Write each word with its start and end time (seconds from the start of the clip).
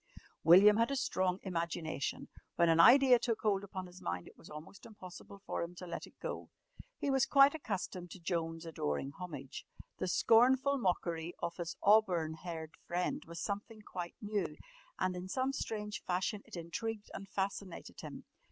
William 0.43 0.77
had 0.77 0.89
a 0.89 0.95
strong 0.95 1.37
imagination. 1.43 2.27
When 2.55 2.69
an 2.69 2.79
idea 2.79 3.19
took 3.19 3.41
hold 3.41 3.63
upon 3.63 3.85
his 3.85 4.01
mind, 4.01 4.27
it 4.27 4.35
was 4.35 4.49
almost 4.49 4.83
impossible 4.83 5.43
for 5.45 5.61
him 5.61 5.75
to 5.75 5.85
let 5.85 6.07
it 6.07 6.19
go. 6.19 6.49
He 6.97 7.11
was 7.11 7.27
quite 7.27 7.53
accustomed 7.53 8.09
to 8.09 8.19
Joan's 8.19 8.65
adoring 8.65 9.11
homage. 9.11 9.63
The 9.99 10.07
scornful 10.07 10.79
mockery 10.79 11.35
of 11.37 11.57
his 11.57 11.75
auburn 11.83 12.33
haired 12.33 12.73
friend 12.87 13.23
was 13.25 13.39
something 13.39 13.83
quite 13.83 14.15
new, 14.19 14.57
and 14.97 15.15
in 15.15 15.27
some 15.27 15.53
strange 15.53 16.01
fashion 16.03 16.41
it 16.45 16.55
intrigued 16.57 17.11
and 17.13 17.29
fascinated 17.29 18.01
him. 18.01 18.25